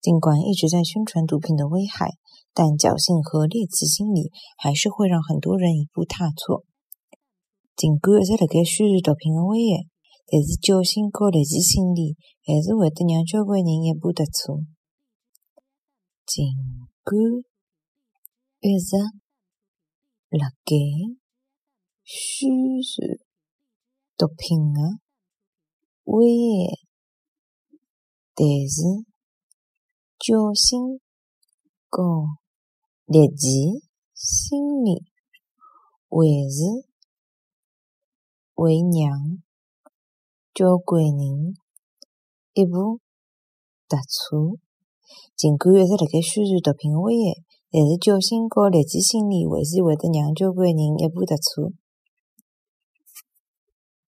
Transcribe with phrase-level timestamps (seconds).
[0.00, 2.14] 尽管一直在宣传毒品的危害，
[2.54, 6.64] 但侥幸和猎奇心理还是会让很多人一步踏错。
[7.74, 9.90] 尽管一直辣盖宣传毒品的危害，
[10.26, 12.16] 但是侥幸和猎奇心理
[12.46, 14.62] 还是会得让交关人一步踏错。
[16.24, 16.46] 尽
[17.02, 17.42] 管
[18.60, 18.96] 一直
[20.30, 20.76] 辣盖
[22.04, 22.48] 宣
[22.82, 23.18] 传
[24.16, 25.02] 毒品的
[26.04, 26.24] 危
[26.70, 26.78] 害，
[28.34, 29.08] 但是。
[30.18, 31.00] 侥幸
[31.88, 32.38] 和
[33.06, 35.04] 猎奇心理
[36.10, 36.16] 还
[36.50, 36.84] 是
[38.52, 39.38] 会让
[40.52, 41.54] 交关人
[42.52, 42.98] 一步
[43.86, 44.58] 踏错。
[45.36, 51.72] 尽管一直辣盖宣传毒品危害，但是侥幸和猎奇心理还是会得让交关人一步踏错。